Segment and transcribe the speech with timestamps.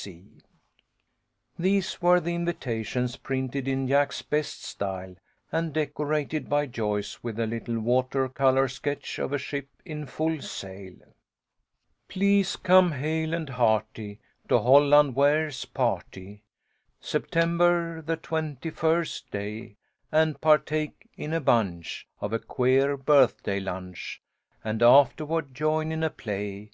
[0.00, 0.44] A FEAST OF SAILS.
[1.58, 5.14] 93 These were the invitations, printed in Jack's best style,
[5.52, 10.40] and decorated by Joyce with a little water colour sketch of a ship in full
[10.40, 10.94] sail:
[12.08, 14.18] Please come, hale and hearty,
[14.48, 16.44] To Holland Ware's party,
[16.98, 19.76] September, the twenty first day,
[20.10, 24.22] And partake in a bunch Of a queer birthday lunch,
[24.64, 26.68] And afterward join in a play.